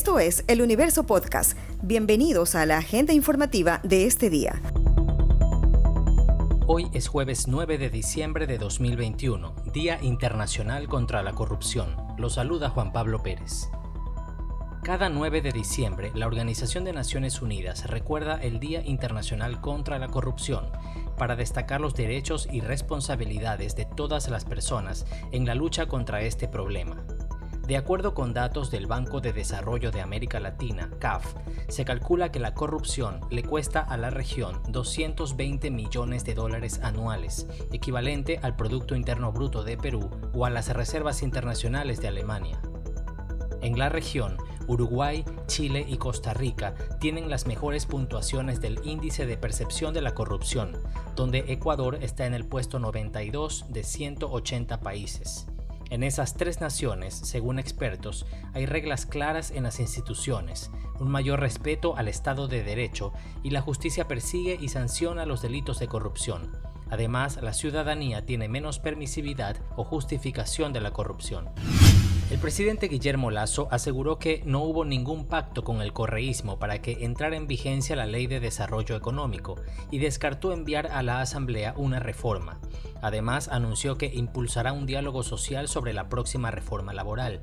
[0.00, 1.58] Esto es El Universo Podcast.
[1.82, 4.62] Bienvenidos a la agenda informativa de este día.
[6.66, 11.98] Hoy es jueves 9 de diciembre de 2021, Día Internacional contra la Corrupción.
[12.16, 13.68] Lo saluda Juan Pablo Pérez.
[14.82, 20.08] Cada 9 de diciembre, la Organización de Naciones Unidas recuerda el Día Internacional contra la
[20.08, 20.72] Corrupción
[21.18, 26.48] para destacar los derechos y responsabilidades de todas las personas en la lucha contra este
[26.48, 27.04] problema.
[27.70, 31.36] De acuerdo con datos del Banco de Desarrollo de América Latina, CAF,
[31.68, 37.46] se calcula que la corrupción le cuesta a la región 220 millones de dólares anuales,
[37.70, 42.60] equivalente al Producto Interno Bruto de Perú o a las reservas internacionales de Alemania.
[43.60, 49.36] En la región, Uruguay, Chile y Costa Rica tienen las mejores puntuaciones del índice de
[49.36, 50.76] percepción de la corrupción,
[51.14, 55.46] donde Ecuador está en el puesto 92 de 180 países.
[55.90, 61.96] En esas tres naciones, según expertos, hay reglas claras en las instituciones, un mayor respeto
[61.96, 66.52] al Estado de Derecho y la justicia persigue y sanciona los delitos de corrupción.
[66.90, 71.48] Además, la ciudadanía tiene menos permisividad o justificación de la corrupción.
[72.30, 77.04] El presidente Guillermo Lazo aseguró que no hubo ningún pacto con el correísmo para que
[77.04, 79.56] entrara en vigencia la Ley de Desarrollo Económico
[79.90, 82.60] y descartó enviar a la Asamblea una reforma.
[83.02, 87.42] Además, anunció que impulsará un diálogo social sobre la próxima reforma laboral.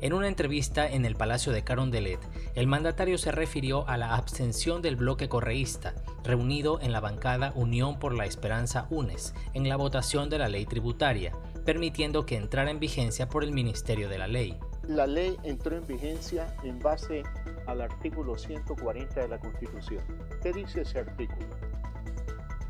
[0.00, 2.20] En una entrevista en el Palacio de Carondelet,
[2.54, 7.98] el mandatario se refirió a la abstención del bloque correísta, reunido en la bancada Unión
[7.98, 11.32] por la Esperanza UNES, en la votación de la ley tributaria,
[11.64, 14.58] permitiendo que entrara en vigencia por el Ministerio de la Ley.
[14.86, 17.22] La ley entró en vigencia en base
[17.66, 20.02] al artículo 140 de la Constitución.
[20.42, 21.46] ¿Qué dice ese artículo?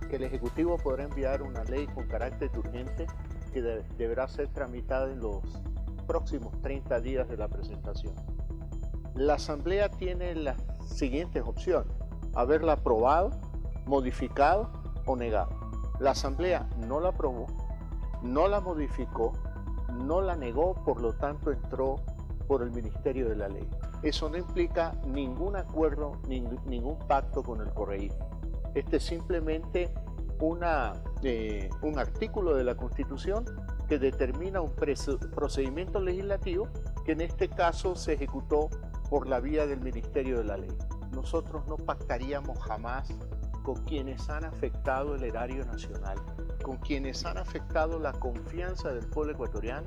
[0.08, 3.06] Que el Ejecutivo podrá enviar una ley con carácter urgente
[3.52, 5.42] que deberá ser tramitada en los
[6.06, 8.14] próximos 30 días de la presentación.
[9.14, 10.56] La Asamblea tiene las
[10.86, 11.92] siguientes opciones.
[12.34, 13.30] Haberla aprobado,
[13.86, 14.70] modificado
[15.06, 15.50] o negado.
[16.00, 17.46] La Asamblea no la aprobó,
[18.22, 19.32] no la modificó,
[19.92, 21.96] no la negó, por lo tanto entró
[22.46, 23.68] por el Ministerio de la Ley.
[24.02, 28.28] Eso no implica ningún acuerdo, ningún pacto con el correísmo.
[28.74, 29.92] Este es simplemente
[31.22, 33.44] eh, un artículo de la Constitución
[33.88, 34.72] que determina un
[35.34, 36.68] procedimiento legislativo
[37.04, 38.68] que en este caso se ejecutó
[39.08, 40.72] por la vía del Ministerio de la Ley.
[41.12, 43.08] Nosotros no pactaríamos jamás
[43.62, 46.18] con quienes han afectado el erario nacional,
[46.64, 49.86] con quienes han afectado la confianza del pueblo ecuatoriano,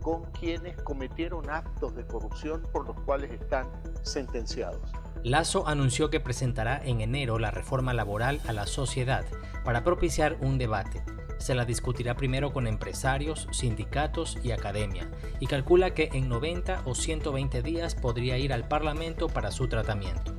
[0.00, 3.68] con quienes cometieron actos de corrupción por los cuales están
[4.02, 4.80] sentenciados.
[5.22, 9.24] Lazo anunció que presentará en enero la reforma laboral a la sociedad
[9.64, 11.04] para propiciar un debate.
[11.38, 15.10] Se la discutirá primero con empresarios, sindicatos y academia,
[15.40, 20.34] y calcula que en 90 o 120 días podría ir al Parlamento para su tratamiento.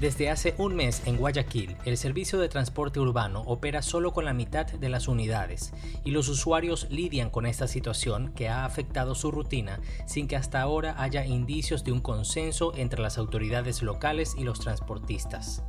[0.00, 4.32] Desde hace un mes en Guayaquil, el servicio de transporte urbano opera solo con la
[4.32, 5.72] mitad de las unidades
[6.04, 10.60] y los usuarios lidian con esta situación que ha afectado su rutina sin que hasta
[10.60, 15.64] ahora haya indicios de un consenso entre las autoridades locales y los transportistas.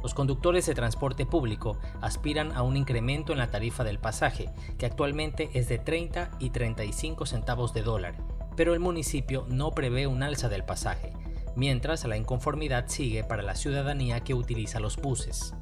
[0.00, 4.86] Los conductores de transporte público aspiran a un incremento en la tarifa del pasaje, que
[4.86, 8.14] actualmente es de 30 y 35 centavos de dólar,
[8.54, 11.12] pero el municipio no prevé un alza del pasaje,
[11.56, 15.54] mientras la inconformidad sigue para la ciudadanía que utiliza los buses.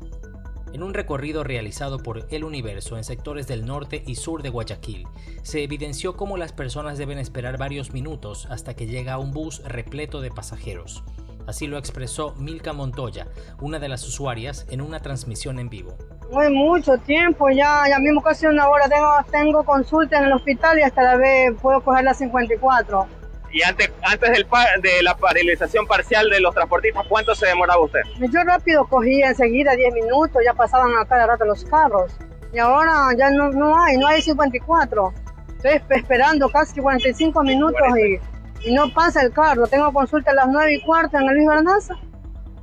[0.72, 5.06] En un recorrido realizado por El Universo en sectores del norte y sur de Guayaquil,
[5.42, 10.20] se evidenció cómo las personas deben esperar varios minutos hasta que llega un bus repleto
[10.20, 11.04] de pasajeros.
[11.46, 13.26] Así lo expresó Milka Montoya,
[13.62, 15.96] una de las usuarias, en una transmisión en vivo.
[16.30, 20.78] Muy mucho tiempo, ya, ya mismo casi una hora tengo, tengo consulta en el hospital
[20.78, 23.17] y hasta la vez puedo coger la 54.
[23.50, 24.46] Y antes, antes del,
[24.82, 28.00] de la paralización parcial de los transportistas, ¿cuánto se demoraba usted?
[28.20, 32.12] Yo rápido cogía enseguida 10 minutos, ya pasaban a cada rato los carros.
[32.52, 35.12] Y ahora ya no, no hay, no hay 54.
[35.56, 39.66] Estoy esperando casi 45 minutos y, y, no pasa el carro.
[39.66, 41.94] Tengo consulta a las 9 y cuarto en el Luis Bernaza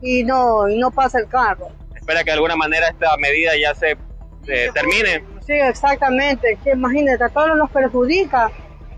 [0.02, 1.70] y no, y no pasa el carro.
[1.96, 3.98] Espera que de alguna manera esta medida ya se
[4.74, 5.24] termine.
[5.46, 6.58] Sí, exactamente.
[6.64, 8.52] Que imagínate, a todos nos perjudica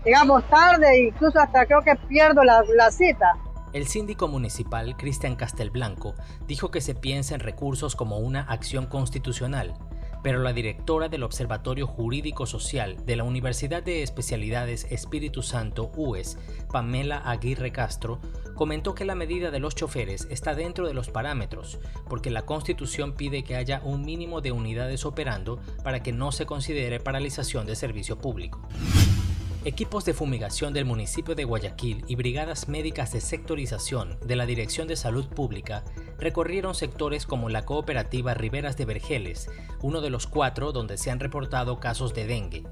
[0.08, 3.36] llegamos tarde, incluso hasta creo que pierdo la, cita.
[3.74, 6.14] El síndico municipal, Cristian Castelblanco,
[6.46, 9.74] dijo que se piensa en recursos como una acción constitucional,
[10.22, 16.38] pero la directora del Observatorio Jurídico Social de la Universidad de Especialidades Espíritu Santo, UES,
[16.72, 18.18] Pamela Aguirre Castro,
[18.54, 21.78] comentó que la medida de los choferes está dentro de los parámetros,
[22.08, 26.46] porque la Constitución pide que haya un mínimo de unidades operando para que no se
[26.46, 28.66] considere paralización de servicio público.
[29.68, 34.88] Equipos de fumigación del municipio de Guayaquil y brigadas médicas de sectorización de la Dirección
[34.88, 35.84] de Salud Pública
[36.18, 39.50] recorrieron sectores como la cooperativa Riberas de Vergeles,
[39.82, 42.64] uno de los cuatro donde se han reportado casos de dengue.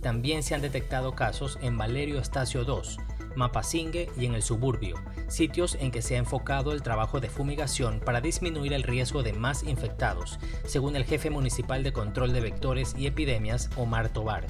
[0.00, 2.96] También se han detectado casos en Valerio Estacio 2,
[3.36, 4.96] Mapasingue y en el suburbio,
[5.28, 9.34] sitios en que se ha enfocado el trabajo de fumigación para disminuir el riesgo de
[9.34, 14.46] más infectados, según el jefe municipal de control de vectores y epidemias, Omar Tobar.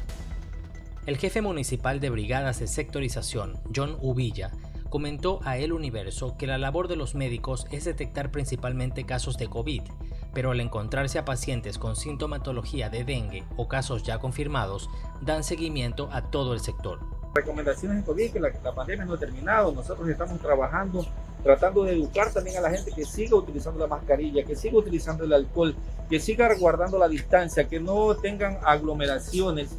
[1.06, 4.50] El jefe municipal de brigadas de sectorización, John Ubilla,
[4.90, 9.48] comentó a El Universo que la labor de los médicos es detectar principalmente casos de
[9.48, 9.82] COVID,
[10.34, 14.90] pero al encontrarse a pacientes con sintomatología de dengue o casos ya confirmados,
[15.22, 17.00] dan seguimiento a todo el sector.
[17.34, 21.06] Recomendaciones en COVID, que la, la pandemia no ha terminado, nosotros estamos trabajando,
[21.42, 25.24] tratando de educar también a la gente que siga utilizando la mascarilla, que siga utilizando
[25.24, 25.74] el alcohol,
[26.10, 29.70] que siga guardando la distancia, que no tengan aglomeraciones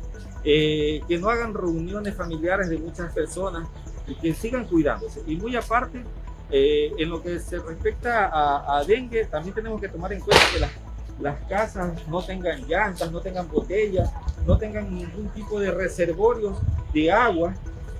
[0.43, 3.67] eh, que no hagan reuniones familiares de muchas personas
[4.07, 5.21] y que sigan cuidándose.
[5.27, 6.03] Y muy aparte,
[6.49, 10.59] eh, en lo que se respecta a, dengue, también tenemos que tomar en cuenta que
[10.59, 10.71] las,
[11.19, 14.11] las casas no tengan llantas, no tengan botellas,
[14.45, 16.57] no tengan ningún tipo de reservorios
[16.93, 17.53] de agua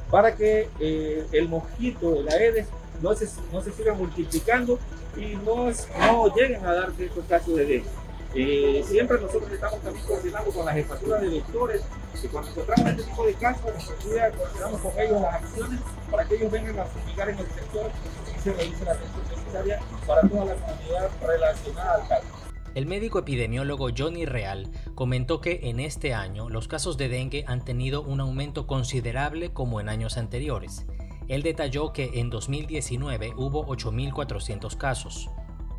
[0.10, 2.68] para que eh, el mosquito, la Aedes,
[3.02, 4.78] no se, no se siga multiplicando
[5.16, 5.68] y no,
[6.00, 8.00] no lleguen a darse estos casos de dengue.
[8.33, 11.81] Eh, siempre nosotros estamos también coordinando con las jefaturas de doctores
[12.24, 14.06] y cuando encontramos este tipo de casos, nosotros
[14.38, 15.80] coordinamos con ellos las acciones
[16.10, 17.92] para que ellos vengan a fumigar en el sector
[18.36, 22.28] y se realice la atención necesaria para toda la comunidad relacionada al caso.
[22.74, 27.66] El médico epidemiólogo Johnny Real comentó que en este año los casos de dengue han
[27.66, 30.86] tenido un aumento considerable como en años anteriores.
[31.27, 35.30] Él detalló que en 2019 hubo 8.400 casos,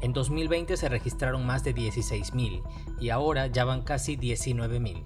[0.02, 2.62] en 2020 se registraron más de 16.000
[3.00, 5.04] y ahora ya van casi 19.000.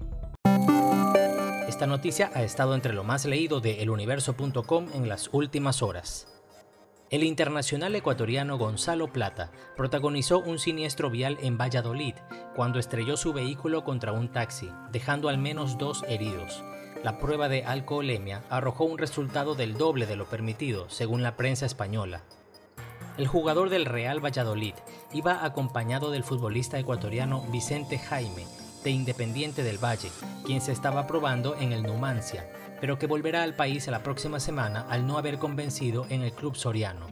[1.67, 6.27] Esta noticia ha estado entre lo más leído de eluniverso.com en las últimas horas.
[7.09, 12.15] El internacional ecuatoriano Gonzalo Plata protagonizó un siniestro vial en Valladolid
[12.55, 16.65] cuando estrelló su vehículo contra un taxi, dejando al menos dos heridos.
[17.03, 21.65] La prueba de alcoholemia arrojó un resultado del doble de lo permitido, según la prensa
[21.65, 22.23] española.
[23.17, 24.75] El jugador del Real Valladolid
[25.11, 28.45] iba acompañado del futbolista ecuatoriano Vicente Jaime,
[28.83, 30.11] de Independiente del Valle,
[30.45, 32.47] quien se estaba probando en el Numancia,
[32.79, 36.55] pero que volverá al país la próxima semana al no haber convencido en el club
[36.55, 37.07] soriano.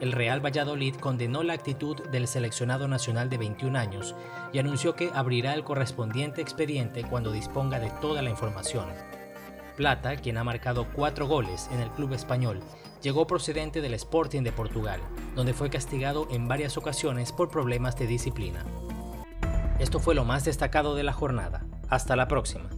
[0.00, 4.14] El Real Valladolid condenó la actitud del seleccionado nacional de 21 años
[4.52, 8.86] y anunció que abrirá el correspondiente expediente cuando disponga de toda la información.
[9.80, 12.60] Plata, quien ha marcado cuatro goles en el club español,
[13.00, 15.00] llegó procedente del Sporting de Portugal,
[15.34, 18.62] donde fue castigado en varias ocasiones por problemas de disciplina.
[19.78, 21.64] Esto fue lo más destacado de la jornada.
[21.88, 22.68] Hasta la próxima.